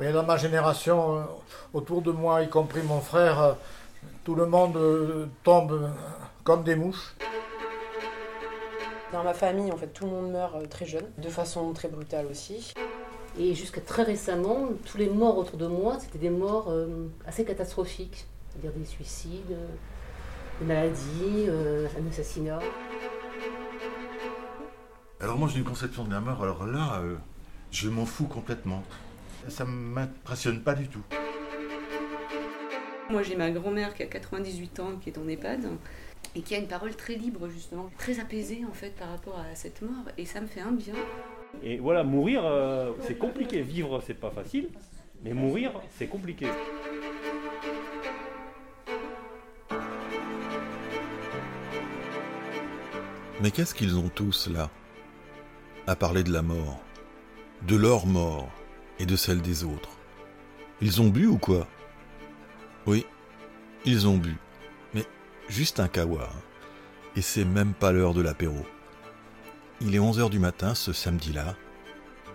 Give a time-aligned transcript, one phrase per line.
[0.00, 1.22] Mais dans ma génération, euh,
[1.72, 3.52] autour de moi, y compris mon frère, euh,
[4.24, 5.90] tout le monde euh, tombe
[6.42, 7.14] comme des mouches.
[9.12, 12.26] Dans ma famille, en fait, tout le monde meurt très jeune, de façon très brutale
[12.26, 12.74] aussi.
[13.38, 17.44] Et jusqu'à très récemment, tous les morts autour de moi, c'était des morts euh, assez
[17.44, 18.26] catastrophiques.
[18.50, 19.66] C'est-à-dire des suicides, euh,
[20.60, 22.60] des maladies, euh, un assassinat.
[25.20, 27.16] Alors moi j'ai une conception de la mort, alors là, euh,
[27.70, 28.82] je m'en fous complètement.
[29.48, 31.02] Ça m'impressionne pas du tout.
[33.10, 35.66] Moi, j'ai ma grand-mère qui a 98 ans, qui est en EHPAD,
[36.34, 39.54] et qui a une parole très libre, justement, très apaisée, en fait, par rapport à
[39.54, 40.94] cette mort, et ça me fait un bien.
[41.62, 43.62] Et voilà, mourir, euh, c'est compliqué.
[43.62, 44.70] Vivre, c'est pas facile,
[45.22, 46.46] mais mourir, c'est compliqué.
[53.42, 54.70] Mais qu'est-ce qu'ils ont tous là?
[55.86, 56.80] À parler de la mort,
[57.68, 58.48] de leur mort
[58.98, 59.90] et de celle des autres.
[60.80, 61.66] Ils ont bu ou quoi?
[62.86, 63.06] Oui,
[63.84, 64.36] ils ont bu.
[64.92, 65.06] Mais
[65.48, 66.24] juste un kawa.
[66.24, 66.40] hein.
[67.16, 68.66] Et c'est même pas l'heure de l'apéro.
[69.80, 71.56] Il est 11h du matin ce samedi-là.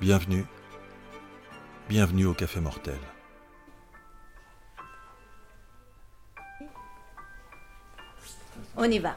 [0.02, 0.46] Bienvenue.
[1.90, 3.00] Bienvenue au Café Mortel.
[8.78, 9.16] On y va.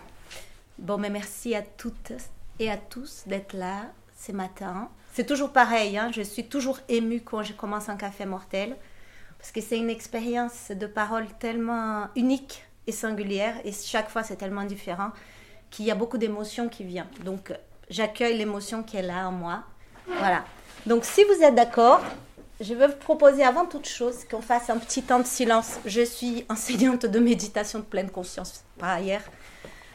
[0.78, 2.12] Bon, mais merci à toutes
[2.58, 4.90] et à tous d'être là ce matin.
[5.12, 8.76] C'est toujours pareil, hein, je suis toujours émue quand je commence un café mortel,
[9.38, 14.36] parce que c'est une expérience de parole tellement unique et singulière, et chaque fois c'est
[14.36, 15.10] tellement différent,
[15.70, 17.10] qu'il y a beaucoup d'émotions qui viennent.
[17.24, 17.52] Donc
[17.90, 19.64] j'accueille l'émotion qui est là en moi.
[20.18, 20.44] Voilà.
[20.86, 22.00] Donc si vous êtes d'accord,
[22.60, 25.78] je vais vous proposer avant toute chose qu'on fasse un petit temps de silence.
[25.84, 29.22] Je suis enseignante de méditation de pleine conscience par ailleurs.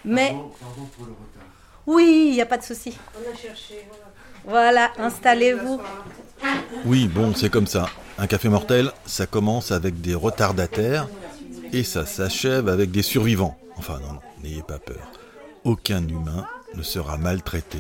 [0.06, 1.44] Mais Pardon, pour le retard.
[1.88, 2.96] oui, il n'y a pas de souci.
[3.16, 4.06] On a cherché, voilà.
[4.46, 5.82] Voilà, installez-vous.
[6.86, 7.88] Oui, bon, c'est comme ça.
[8.18, 11.08] Un café mortel, ça commence avec des retardataires
[11.74, 13.58] et ça s'achève avec des survivants.
[13.78, 15.12] Enfin, non, non, n'ayez pas peur.
[15.64, 17.80] Aucun humain ne sera maltraité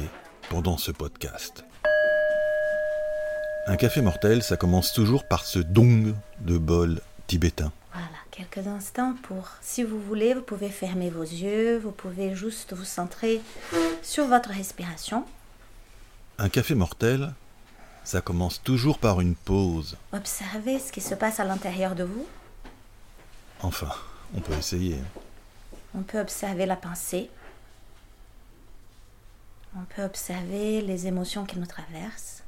[0.49, 1.63] pendant ce podcast.
[3.65, 7.71] Un café mortel, ça commence toujours par ce dong de bol tibétain.
[7.91, 12.73] Voilà, quelques instants pour, si vous voulez, vous pouvez fermer vos yeux, vous pouvez juste
[12.73, 13.41] vous centrer
[14.01, 15.25] sur votre respiration.
[16.39, 17.33] Un café mortel,
[18.03, 19.97] ça commence toujours par une pause.
[20.13, 22.27] Observez ce qui se passe à l'intérieur de vous.
[23.61, 23.89] Enfin,
[24.35, 24.99] on peut essayer.
[25.95, 27.29] On peut observer la pensée.
[29.75, 32.43] On peut observer les émotions qui nous traversent,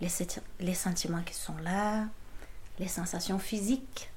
[0.00, 2.04] les, senti- les sentiments qui sont là,
[2.78, 4.10] les sensations physiques.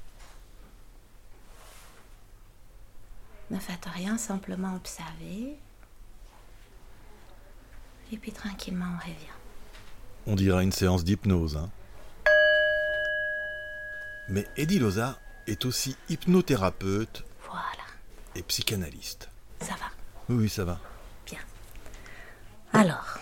[3.50, 5.57] Ne faites rien, simplement observez.
[8.11, 9.16] Et puis tranquillement, on revient.
[10.27, 11.57] On dirait une séance d'hypnose.
[11.57, 11.69] Hein.
[14.27, 17.63] Mais Eddie Loza est aussi hypnothérapeute Voilà,
[18.35, 19.29] et psychanalyste.
[19.61, 19.85] ça va.
[20.29, 20.79] Oui, oui, ça va.
[22.73, 23.17] Alors,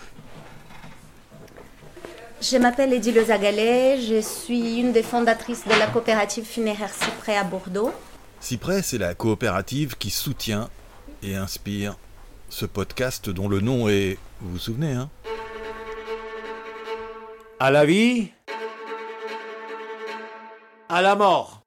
[2.40, 7.36] je m'appelle Edith Le Zagalet, je suis une des fondatrices de la coopérative funéraire Cyprès
[7.36, 7.90] à Bordeaux.
[8.38, 10.70] Cyprès, c'est la coopérative qui soutient
[11.24, 11.96] et inspire
[12.48, 14.18] ce podcast dont le nom est.
[14.40, 15.10] Vous vous souvenez, hein?
[17.58, 18.30] À la vie,
[20.88, 21.62] à la mort.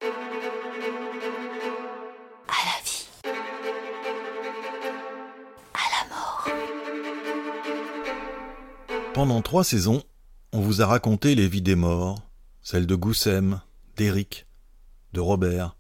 [2.48, 3.08] À la vie.
[5.74, 6.48] À la mort.
[9.14, 10.02] Pendant trois saisons,
[10.52, 12.24] on vous a raconté les vies des morts,
[12.64, 13.62] celles de Goussem,
[13.96, 14.48] d'Éric,
[15.14, 15.76] de Robert.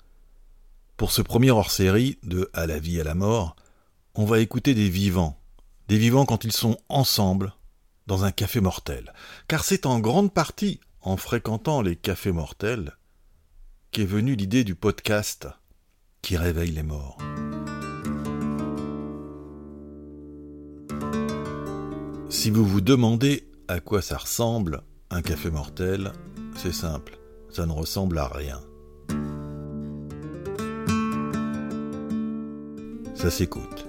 [0.96, 3.56] Pour ce premier hors-série de À la vie, à la mort,
[4.14, 5.40] on va écouter des vivants.
[5.94, 7.54] Des vivants quand ils sont ensemble
[8.08, 9.14] dans un café mortel.
[9.48, 12.98] Car c'est en grande partie en fréquentant les cafés mortels
[13.92, 15.48] qu'est venue l'idée du podcast
[16.24, 17.20] qui réveille les morts.
[22.28, 26.12] Si vous vous demandez à quoi ça ressemble un café mortel,
[26.56, 27.20] c'est simple,
[27.52, 28.60] ça ne ressemble à rien.
[33.14, 33.83] Ça s'écoute.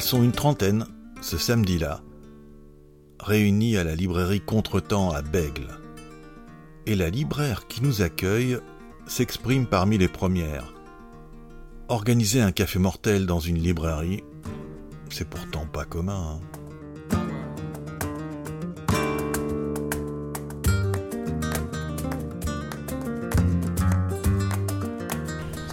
[0.00, 0.86] Ils sont une trentaine,
[1.20, 2.00] ce samedi-là,
[3.20, 5.68] réunis à la librairie Contretemps à Bègle.
[6.86, 8.56] Et la libraire qui nous accueille
[9.06, 10.72] s'exprime parmi les premières.
[11.88, 14.24] Organiser un café mortel dans une librairie,
[15.10, 16.38] c'est pourtant pas commun.
[16.40, 16.59] hein.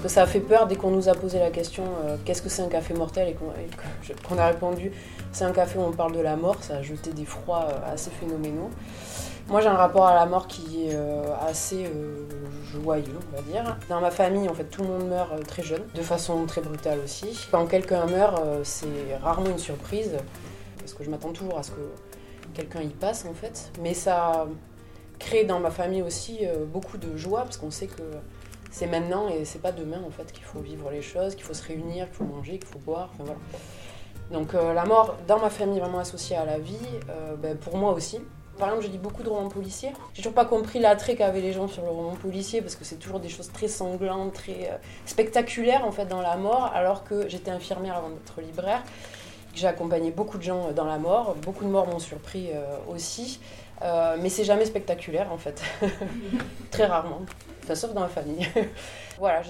[0.08, 2.50] Que ça a fait peur dès qu'on nous a posé la question euh, qu'est-ce que
[2.50, 3.36] c'est un café mortel et
[4.28, 4.92] qu'on a répondu
[5.34, 7.94] c'est un café où on parle de la mort, ça a jeté des froids euh,
[7.94, 8.70] assez phénoménaux.
[9.50, 11.92] Moi j'ai un rapport à la mort qui est euh, assez
[12.72, 13.78] joyeux, on va dire.
[13.88, 17.00] Dans ma famille, en fait, tout le monde meurt très jeune, de façon très brutale
[17.04, 17.48] aussi.
[17.52, 20.18] Quand quelqu'un meurt, c'est rarement une surprise,
[20.80, 21.92] parce que je m'attends toujours à ce que
[22.54, 23.72] quelqu'un y passe en fait.
[23.82, 24.48] Mais ça
[25.20, 26.40] crée dans ma famille aussi
[26.74, 28.04] beaucoup de joie, parce qu'on sait que
[28.72, 31.54] c'est maintenant et c'est pas demain en fait qu'il faut vivre les choses, qu'il faut
[31.54, 33.10] se réunir, qu'il faut manger, qu'il faut boire.
[34.32, 36.76] Donc euh, la mort dans ma famille vraiment associée à la vie,
[37.10, 38.20] euh, ben, pour moi aussi.
[38.58, 39.92] Par exemple, je lis beaucoup de romans policiers.
[40.14, 42.96] J'ai toujours pas compris l'attrait qu'avaient les gens sur le roman policier parce que c'est
[42.96, 46.72] toujours des choses très sanglantes, très euh, spectaculaires en fait dans la mort.
[46.74, 48.82] Alors que j'étais infirmière avant d'être libraire,
[49.54, 51.36] j'ai accompagné beaucoup de gens dans la mort.
[51.44, 52.50] Beaucoup de morts m'ont surpris
[52.88, 53.40] aussi,
[53.82, 55.64] mais c'est jamais spectaculaire en fait,
[56.72, 57.22] très rarement.
[57.76, 58.48] Sauf dans ma famille.
[59.18, 59.42] voilà,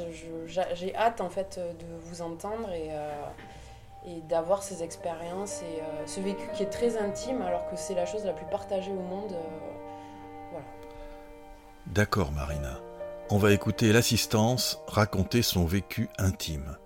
[0.74, 3.12] j'ai hâte en fait de vous entendre et, euh,
[4.06, 7.96] et d'avoir ces expériences et euh, ce vécu qui est très intime alors que c'est
[7.96, 9.34] la chose la plus partagée au monde.
[9.34, 10.66] euh, voilà.
[11.88, 12.80] D'accord, Marina.
[13.30, 16.78] On va écouter l'assistance raconter son vécu intime.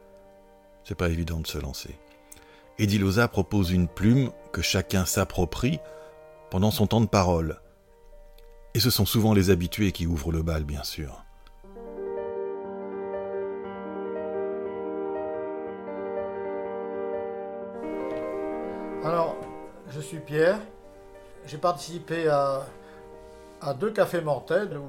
[0.83, 1.95] C'est pas évident de se lancer.
[2.79, 5.79] Eddie Loza propose une plume que chacun s'approprie
[6.49, 7.61] pendant son temps de parole.
[8.73, 11.23] Et ce sont souvent les habitués qui ouvrent le bal, bien sûr.
[19.03, 19.35] Alors,
[19.89, 20.59] je suis Pierre.
[21.47, 22.65] J'ai participé à,
[23.79, 24.87] deux cafés mortels où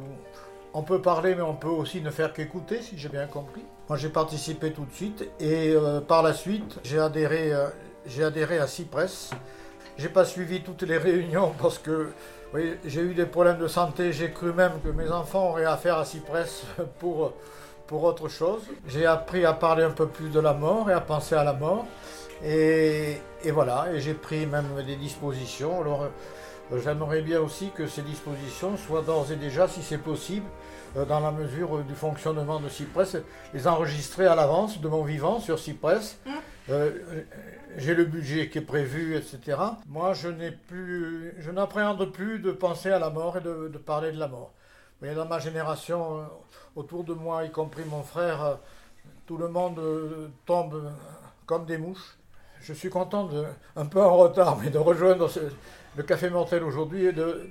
[0.74, 3.62] on peut parler, mais on peut aussi ne faire qu'écouter, si j'ai bien compris.
[3.88, 7.68] Moi, j'ai participé tout de suite et euh, par la suite, j'ai adhéré, euh,
[8.20, 9.30] adhéré à Cypress.
[9.98, 12.12] J'ai pas suivi toutes les réunions parce que
[12.84, 14.12] j'ai eu des problèmes de santé.
[14.12, 16.64] J'ai cru même que mes enfants auraient affaire à Cypress
[16.98, 17.32] pour,
[17.86, 18.62] pour autre chose.
[18.88, 21.52] J'ai appris à parler un peu plus de la mort et à penser à la
[21.52, 21.86] mort.
[22.44, 25.80] Et, et voilà, et j'ai pris même des dispositions.
[25.82, 26.08] Alors,
[26.82, 30.46] j'aimerais bien aussi que ces dispositions soient d'ores et déjà, si c'est possible,
[30.96, 33.16] euh, dans la mesure euh, du fonctionnement de Cypress,
[33.54, 36.18] les enregistrer à l'avance de mon vivant sur Cypress.
[36.70, 36.90] Euh,
[37.76, 39.58] j'ai le budget qui est prévu, etc.
[39.88, 43.78] Moi, je n'ai plus, je n'appréhende plus de penser à la mort et de, de
[43.78, 44.52] parler de la mort.
[45.00, 46.24] Vous voyez, dans ma génération, euh,
[46.76, 48.54] autour de moi, y compris mon frère, euh,
[49.26, 50.90] tout le monde euh, tombe euh,
[51.46, 52.16] comme des mouches.
[52.60, 53.44] Je suis content, de,
[53.74, 55.40] un peu en retard, mais de rejoindre ce-
[55.96, 57.50] le Café Mortel aujourd'hui de-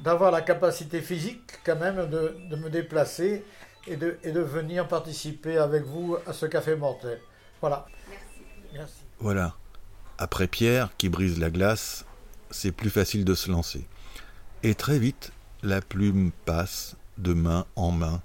[0.00, 3.44] d'avoir la capacité physique quand même de, de me déplacer
[3.86, 7.20] et de, et de venir participer avec vous à ce Café Mortel.
[7.60, 7.86] Voilà.
[8.72, 8.94] Merci.
[9.18, 9.54] Voilà.
[10.18, 12.04] Après Pierre, qui brise la glace,
[12.50, 13.86] c'est plus facile de se lancer.
[14.62, 15.32] Et très vite,
[15.62, 18.22] la plume passe de main en main,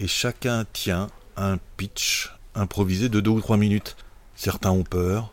[0.00, 3.96] et chacun tient un pitch improvisé de deux ou trois minutes.
[4.34, 5.32] Certains ont peur,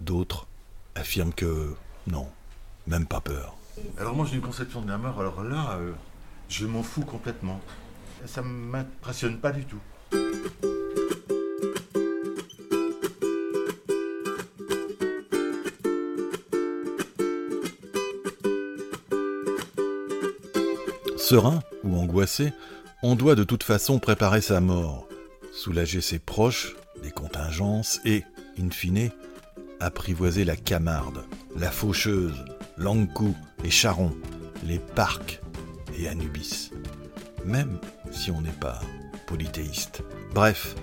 [0.00, 0.46] d'autres
[0.94, 1.74] affirment que
[2.06, 2.28] non,
[2.90, 3.56] même pas peur.
[3.98, 5.92] Alors moi j'ai une conception de la mort, alors là, euh,
[6.48, 7.60] je m'en fous complètement.
[8.26, 9.78] Ça m'impressionne pas du tout.
[21.16, 22.52] Serein ou angoissé,
[23.04, 25.06] on doit de toute façon préparer sa mort,
[25.52, 28.24] soulager ses proches des contingences et,
[28.58, 29.10] in fine,
[29.78, 31.22] apprivoiser la Camarde,
[31.56, 32.44] la Faucheuse,
[32.80, 34.10] l'Ankou et Charon,
[34.64, 35.40] les Parcs
[35.98, 36.70] et Anubis.
[37.44, 37.78] Même
[38.10, 38.80] si on n'est pas
[39.26, 40.02] polythéiste.
[40.34, 40.74] Bref,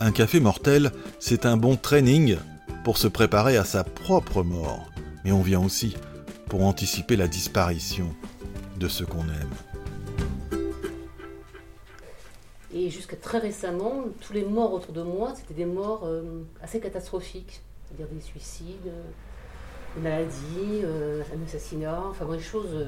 [0.00, 2.36] un café mortel, c'est un bon training
[2.82, 4.90] pour se préparer à sa propre mort,
[5.24, 5.96] mais on vient aussi
[6.48, 8.14] pour anticiper la disparition
[8.78, 9.54] de ce qu'on aime.
[12.74, 16.80] Et jusqu'à très récemment, tous les morts autour de moi, c'était des morts euh, assez
[16.80, 17.62] catastrophiques.
[17.86, 18.90] C'est-à-dire des suicides,
[19.96, 22.74] des maladies, euh, un assassinat, enfin des choses.
[22.74, 22.86] euh,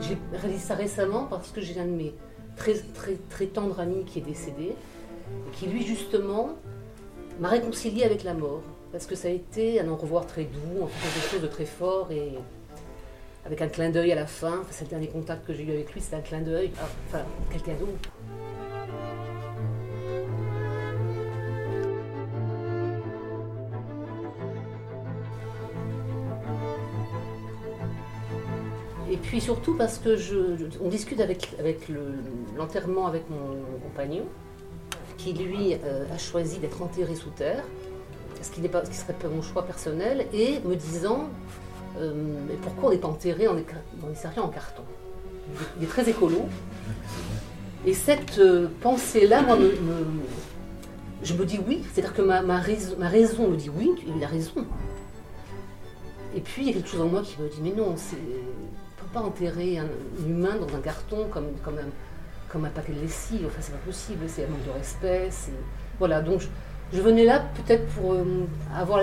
[0.00, 2.14] J'ai réalisé ça récemment parce que j'ai un de mes
[2.56, 6.50] très, très, très tendres amis qui est décédé, et qui lui justement
[7.40, 8.62] m'a réconcilié avec la mort.
[8.92, 11.66] Parce que ça a été un au revoir très doux, en quelque chose de très
[11.66, 12.32] fort et
[13.46, 14.62] avec un clin d'œil à la fin.
[14.70, 16.70] C'est le dernier contact que j'ai eu avec lui, c'était un clin d'œil.
[16.80, 17.88] Ah, Enfin, quel cadeau.
[29.10, 30.36] Et puis surtout parce que je,
[30.82, 32.14] on discute avec, avec le-
[32.56, 34.24] l'enterrement avec mon compagnon,
[35.16, 37.62] qui lui euh, a choisi d'être enterré sous terre.
[38.42, 41.28] ce qui, n'est pas, ce qui serait pas mon choix personnel, et me disant
[41.98, 42.12] euh,
[42.48, 44.82] mais pourquoi on pas enterré dans les cercueils en carton?
[45.78, 46.46] Il est très écolo.
[47.86, 49.56] Et cette euh, pensée-là, moi,
[51.22, 54.66] je me dis oui, c'est-à-dire que ma, raison, me dit oui, il a raison.
[56.34, 57.90] Et puis il y a quelque chose en moi qui me dit mais non, on
[57.92, 59.88] ne peut pas enterrer un,
[60.26, 61.46] humain dans un carton comme,
[62.64, 65.30] un, paquet de lessive, enfin c'est pas possible, c'est un manque de respect.
[65.98, 66.42] Voilà, donc
[66.92, 69.02] je venais là peut-être pour euh, avoir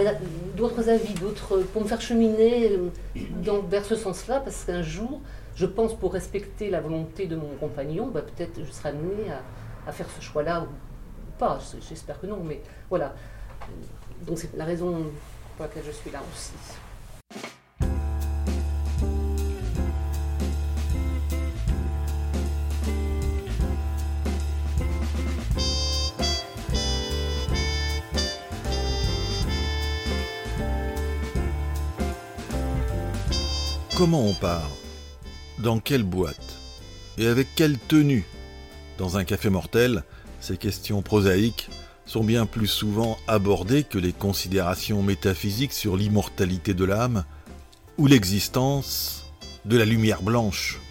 [0.56, 2.78] d'autres avis, d'autres, pour me faire cheminer
[3.16, 5.22] euh, vers ce sens-là, parce qu'un jour,
[5.56, 9.32] je pense pour respecter la volonté de mon compagnon, bah, peut-être je serai amenée
[9.86, 10.68] à faire ce choix-là ou
[11.38, 13.14] pas, j'espère que non, mais voilà.
[14.26, 15.06] Donc c'est la raison
[15.58, 16.54] pour laquelle je suis là aussi.
[34.04, 34.70] Comment on part?
[35.60, 36.58] Dans quelle boîte?
[37.18, 38.26] Et avec quelle tenue?
[38.98, 40.04] Dans un café mortel,
[40.42, 41.70] ces questions prosaïques
[42.06, 47.24] sont bien plus souvent abordées que les considérations métaphysiques sur l'immortalité de l'âme
[47.98, 49.24] ou l'existence
[49.64, 50.82] de la lumière blanche.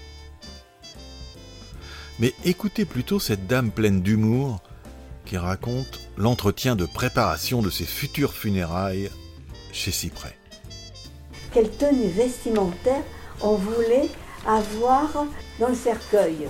[2.19, 4.62] Mais écoutez plutôt cette dame pleine d'humour
[5.26, 9.11] qui raconte l'entretien de préparation de ses futures funérailles
[9.71, 10.38] chez Cyprès.
[11.52, 13.02] Quelle tenue vestimentaire
[13.42, 14.09] on voulait
[14.47, 15.26] avoir
[15.59, 16.49] dans le cercueil.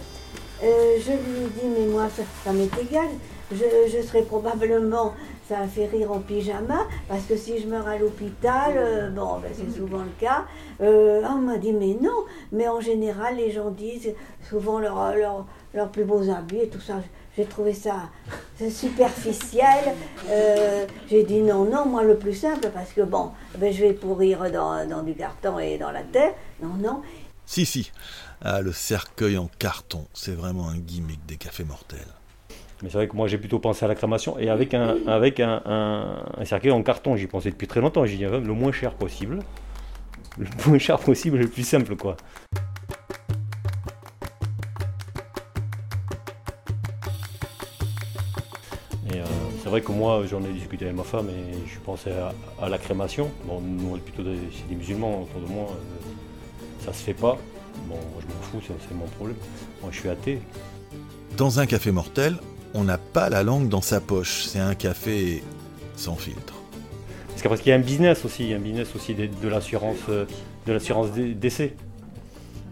[0.62, 2.08] Euh, je lui ai dit, mais moi,
[2.44, 3.08] ça, m'est égal.
[3.50, 5.12] Je, je serai probablement,
[5.48, 9.40] ça a fait rire en pyjama, parce que si je meurs à l'hôpital, euh, bon,
[9.40, 10.44] ben, c'est souvent le cas.
[10.80, 14.14] Euh, on m'a dit, mais non, mais en général, les gens disent
[14.48, 16.94] souvent leurs leur, leurs plus beaux habits et tout ça.
[17.36, 18.10] J'ai trouvé ça
[18.70, 19.94] superficiel.
[20.28, 23.92] Euh, J'ai dit non, non, moi le plus simple, parce que bon, ben, je vais
[23.92, 26.34] pourrir dans, dans du carton et dans la terre.
[26.62, 27.02] Non, non.
[27.46, 27.90] Si, si.
[28.42, 31.98] Ah, le cercueil en carton, c'est vraiment un gimmick des cafés mortels.
[32.82, 35.38] Mais c'est vrai que moi j'ai plutôt pensé à la crémation et avec un, avec
[35.38, 38.04] un, un- un cercueil en carton, j'y pensais depuis très longtemps.
[38.04, 39.38] J'ai dit euh, le moins cher possible.
[40.38, 42.16] Le moins cher possible, le plus simple quoi.
[49.72, 52.76] Vrai que moi j'en ai discuté avec ma femme et je pensais à, à la
[52.76, 53.30] crémation.
[53.46, 57.02] Bon, nous on est plutôt des, c'est des musulmans autour de moi, euh, ça se
[57.02, 57.38] fait pas.
[57.88, 59.38] Bon, je m'en fous, c'est c'est mon problème.
[59.80, 60.40] Moi je suis athée,
[61.38, 62.36] Dans un café mortel,
[62.74, 64.44] on n'a pas la langue dans sa poche.
[64.44, 65.42] C'est un café
[65.96, 66.54] sans filtre.
[67.42, 69.48] Parce qu'il y a un business aussi, il y a un business aussi de, de
[69.48, 70.26] l'assurance, euh,
[70.66, 71.74] de l'assurance décès.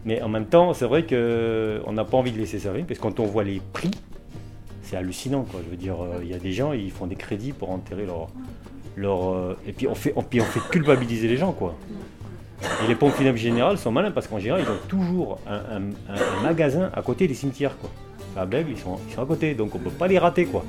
[0.04, 3.02] Mais en même temps, c'est vrai qu'on n'a pas envie de laisser arriver, parce que
[3.02, 3.90] quand on voit les prix,
[4.90, 5.44] c'est hallucinant.
[5.48, 5.60] Quoi.
[5.64, 8.06] Je veux dire, euh, il y a des gens, ils font des crédits pour enterrer
[8.06, 8.28] leur.
[8.96, 11.52] leur euh, et puis on, fait, on, puis on fait culpabiliser les gens.
[11.52, 11.74] quoi.
[12.84, 15.80] Et les pompes funèbres générales sont malins, parce qu'en général, ils ont toujours un,
[16.42, 17.76] magasin à côté des cimetières.
[17.78, 17.90] Quoi.
[18.36, 20.44] À Bègle, ils sont, ils sont à côté, donc on peut pas les rater.
[20.44, 20.64] quoi.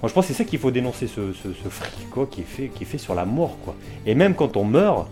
[0.00, 2.40] Moi, je pense que c'est ça qu'il faut dénoncer, ce, ce, ce fric quoi, qui,
[2.40, 3.56] est fait, qui est fait sur la mort.
[3.64, 3.76] Quoi.
[4.06, 5.08] Et même quand on meurt,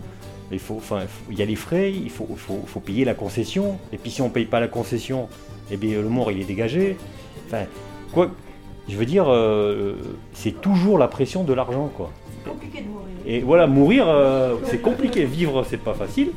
[0.51, 3.77] il, faut, enfin, il y a les frais, il faut, faut, faut payer la concession.
[3.91, 5.27] Et puis si on ne paye pas la concession,
[5.71, 6.97] eh bien, le mort il est dégagé.
[7.47, 7.65] Enfin,
[8.13, 8.31] quoi,
[8.87, 9.95] je veux dire, euh,
[10.33, 11.89] c'est toujours la pression de l'argent.
[11.95, 12.11] quoi.
[12.45, 13.07] compliqué de mourir.
[13.25, 15.25] Et voilà, mourir, euh, c'est compliqué.
[15.25, 16.31] Vivre, c'est pas facile.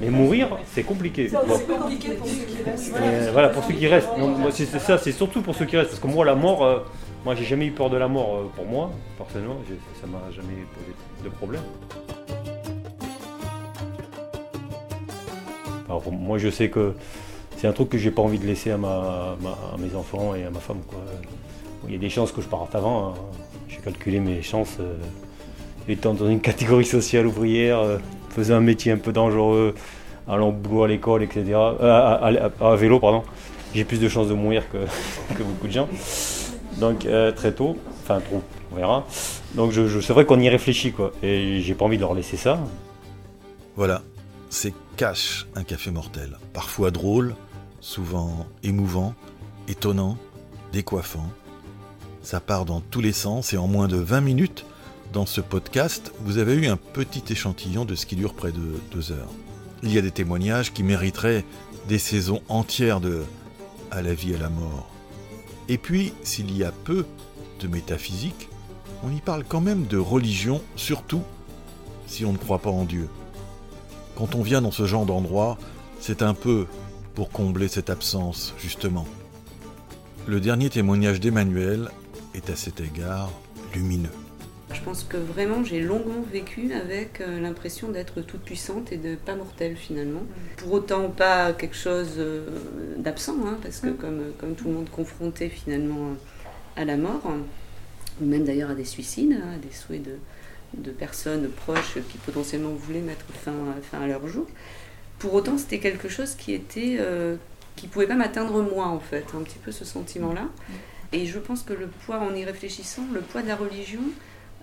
[0.00, 1.28] Mais mourir, c'est compliqué.
[1.28, 1.58] Bon.
[1.78, 2.94] compliqué pour ceux qui restent.
[2.96, 4.16] Euh, voilà, pour ceux qui restent.
[4.18, 5.90] Non, moi, c'est c'est ça, c'est surtout pour ceux qui restent.
[5.90, 6.84] Parce que moi, la mort,
[7.22, 9.58] moi, j'ai jamais eu peur de la mort pour moi, personnellement.
[10.00, 11.62] Ça m'a jamais posé de problème.
[15.90, 16.92] Alors, moi, je sais que
[17.56, 18.78] c'est un truc que j'ai pas envie de laisser à,
[19.76, 20.78] mes enfants et à ma femme.
[21.88, 23.08] Il y a des chances que je parte avant.
[23.08, 23.14] hein.
[23.68, 24.76] J'ai calculé mes chances.
[24.78, 24.94] euh,
[25.88, 29.74] étant dans une catégorie sociale ouvrière, euh, faisant un métier un peu dangereux,
[30.28, 31.42] allant au boulot à l'école, etc.
[31.54, 33.24] euh, à, vélo, pardon.
[33.74, 34.78] J'ai plus de chances de mourir que,
[35.42, 35.88] beaucoup de gens.
[36.78, 37.06] Donc
[37.36, 38.42] très tôt, enfin trop,
[38.72, 39.04] on verra.
[39.54, 41.12] Donc c'est vrai qu'on y réfléchit quoi.
[41.22, 42.58] Et j'ai pas envie de leur laisser ça.
[43.76, 44.02] Voilà,
[44.50, 46.36] c'est Cash, un café mortel.
[46.52, 47.34] Parfois drôle,
[47.80, 49.14] souvent émouvant,
[49.68, 50.18] étonnant,
[50.72, 51.30] décoiffant.
[52.22, 54.66] Ça part dans tous les sens et en moins de 20 minutes,
[55.12, 58.80] dans ce podcast, vous avez eu un petit échantillon de ce qui dure près de
[58.92, 59.30] deux heures.
[59.82, 61.44] Il y a des témoignages qui mériteraient
[61.88, 63.22] des saisons entières de
[63.90, 64.90] À la vie, à la mort.
[65.68, 67.06] Et puis, s'il y a peu
[67.60, 68.48] de métaphysique,
[69.02, 71.22] on y parle quand même de religion, surtout
[72.06, 73.08] si on ne croit pas en Dieu.
[74.20, 75.56] Quand on vient dans ce genre d'endroit,
[75.98, 76.66] c'est un peu
[77.14, 79.06] pour combler cette absence, justement.
[80.26, 81.88] Le dernier témoignage d'Emmanuel
[82.34, 83.30] est à cet égard
[83.74, 84.10] lumineux.
[84.74, 89.14] Je pense que vraiment j'ai longuement vécu avec euh, l'impression d'être toute puissante et de
[89.14, 90.24] pas mortelle finalement.
[90.58, 92.46] Pour autant pas quelque chose euh,
[92.98, 96.10] d'absent, hein, parce que comme, comme tout le monde confronté finalement
[96.76, 97.22] à la mort,
[98.20, 100.16] ou même d'ailleurs à des suicides, hein, à des souhaits de,
[100.74, 103.52] de personnes proches qui potentiellement voulaient mettre fin,
[103.90, 104.46] fin à leur jour.
[105.18, 107.36] Pour autant, c'était quelque chose qui était euh,
[107.76, 110.48] qui pouvait pas m'atteindre moi en fait, un petit peu ce sentiment-là.
[111.12, 114.00] Et je pense que le poids, en y réfléchissant, le poids de la religion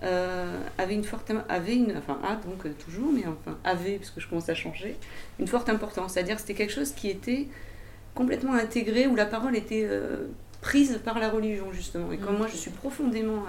[0.04, 4.10] euh, avait une forte, avait une, enfin a donc euh, toujours, mais enfin avait parce
[4.10, 4.96] que je commence à changer,
[5.40, 6.12] une forte importance.
[6.12, 7.48] C'est-à-dire c'était quelque chose qui était
[8.14, 10.28] complètement intégré où la parole était euh,
[10.60, 12.12] prise par la religion justement.
[12.12, 13.44] Et comme moi je suis profondément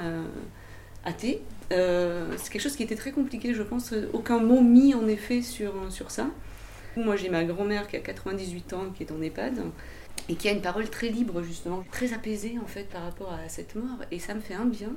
[1.05, 3.93] athée, euh, c'est quelque chose qui était très compliqué, je pense.
[4.13, 6.27] Aucun mot mis en effet sur, sur ça.
[6.97, 9.61] Moi j'ai ma grand-mère qui a 98 ans, qui est en EHPAD,
[10.27, 13.47] et qui a une parole très libre justement, très apaisée en fait par rapport à
[13.49, 13.99] cette mort.
[14.11, 14.91] Et ça me fait un bien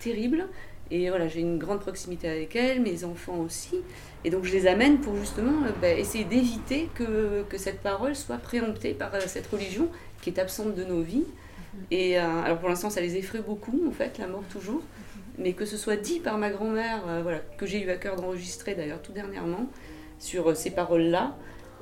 [0.00, 0.46] terrible.
[0.90, 3.76] Et voilà, j'ai une grande proximité avec elle, mes enfants aussi.
[4.24, 8.14] Et donc je les amène pour justement euh, bah, essayer d'éviter que, que cette parole
[8.14, 9.88] soit préemptée par euh, cette religion
[10.20, 11.24] qui est absente de nos vies.
[11.90, 14.82] Et alors pour l'instant, ça les effraie beaucoup, en fait, la mort toujours.
[15.38, 18.16] Mais que ce soit dit par ma grand-mère, euh, voilà, que j'ai eu à cœur
[18.16, 19.66] d'enregistrer d'ailleurs tout dernièrement,
[20.18, 21.36] sur euh, ces paroles-là,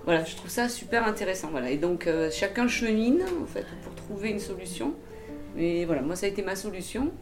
[0.04, 1.48] voilà, je trouve ça super intéressant.
[1.50, 1.70] Voilà.
[1.70, 4.94] Et donc euh, chacun chemine, en fait, pour trouver une solution.
[5.56, 7.12] Mais voilà, moi ça a été ma solution.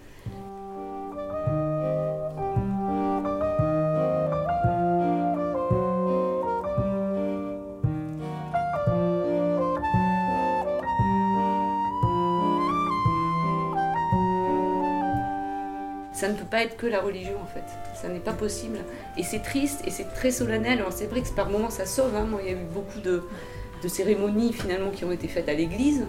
[16.29, 17.65] Ça ne peut pas être que la religion en fait.
[17.95, 18.81] Ça n'est pas possible.
[19.17, 20.79] Et c'est triste et c'est très solennel.
[20.79, 22.15] Alors c'est vrai que par moments ça sauve.
[22.15, 22.27] hein.
[22.43, 23.23] Il y a eu beaucoup de,
[23.83, 26.05] de cérémonies finalement qui ont été faites à l'église.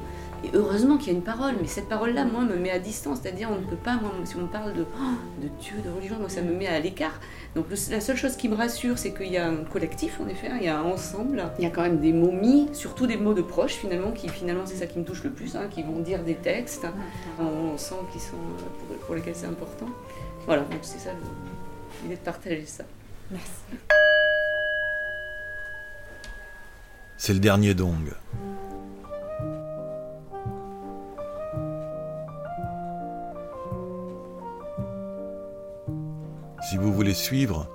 [0.46, 1.56] Et heureusement qu'il y a une parole.
[1.62, 3.20] Mais cette parole-là, moi, me met à distance.
[3.22, 6.18] C'est-à-dire on ne peut pas, moi, si on parle de, oh, de Dieu, de religion,
[6.20, 7.20] moi ça me met à l'écart.
[7.56, 10.28] Donc le- la seule chose qui me rassure, c'est qu'il y a un collectif en
[10.28, 11.44] effet, hein, il y a un ensemble.
[11.58, 14.30] Il y a quand même des mots mis, surtout des mots de proches finalement, qui
[14.30, 16.86] finalement c'est ça qui me touche le plus, hein, qui vont dire des textes.
[17.40, 19.88] On sent qu'ils sont euh, pour, pour lesquels c'est important.
[20.46, 22.84] Voilà, donc c'est ça le- l'idée de partager ça.
[23.32, 23.44] Merci.
[27.18, 28.14] C'est le dernier dong.
[36.90, 37.68] Vous voulez suivre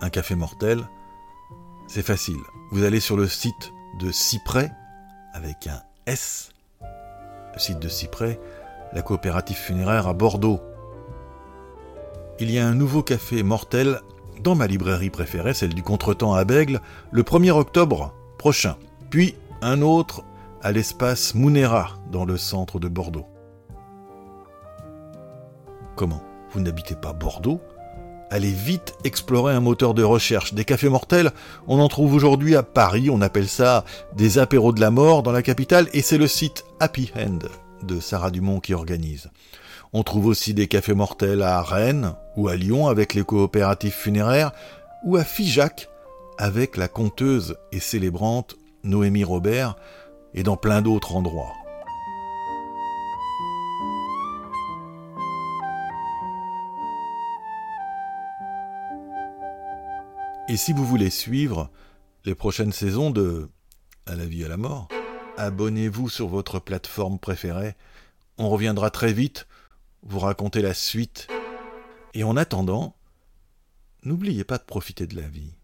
[0.00, 0.88] un café mortel,
[1.86, 2.40] c'est facile.
[2.72, 4.72] Vous allez sur le site de Cyprès
[5.32, 6.50] avec un S.
[7.54, 8.40] Le site de Cyprès,
[8.92, 10.60] la coopérative funéraire à Bordeaux.
[12.40, 14.00] Il y a un nouveau café mortel
[14.42, 16.80] dans ma librairie préférée, celle du Contretemps à Bègle,
[17.12, 18.76] le 1er octobre prochain.
[19.08, 20.24] Puis un autre
[20.62, 23.26] à l'espace Mounera, dans le centre de Bordeaux.
[25.94, 26.22] Comment?
[26.50, 27.60] Vous n'habitez pas Bordeaux?
[28.28, 30.52] Allez vite explorer un moteur de recherche.
[30.52, 31.30] Des cafés mortels,
[31.68, 33.84] on en trouve aujourd'hui à Paris, on appelle ça
[34.16, 37.48] des apéros de la mort dans la capitale, et c'est le site Happy Hand
[37.82, 39.30] de Sarah Dumont qui organise.
[39.92, 44.50] On trouve aussi des cafés mortels à Rennes ou à Lyon avec les coopératives funéraires,
[45.04, 45.88] ou à Figeac
[46.36, 49.76] avec la conteuse et célébrante Noémie Robert,
[50.34, 51.52] et dans plein d'autres endroits.
[60.48, 61.70] Et si vous voulez suivre
[62.24, 63.48] les prochaines saisons de
[64.06, 64.86] À la vie à la mort,
[65.36, 67.74] abonnez-vous sur votre plateforme préférée.
[68.38, 69.48] On reviendra très vite
[70.04, 71.26] vous raconter la suite.
[72.14, 72.94] Et en attendant,
[74.04, 75.54] n'oubliez pas de profiter de la vie.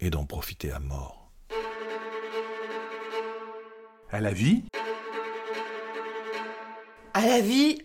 [0.00, 1.30] Et d'en profiter à mort.
[4.10, 4.64] À la vie
[7.12, 7.82] À la vie,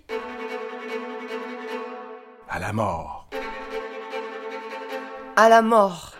[2.48, 3.19] À la mort
[5.40, 6.19] à la mort.